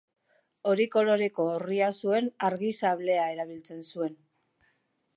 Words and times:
Hori 0.71 0.87
koloreko 0.95 1.45
orria 1.59 1.91
zuen 2.05 2.31
argi 2.49 2.75
sablea 2.85 3.31
erabiltzen 3.37 3.89
zuen. 3.93 4.21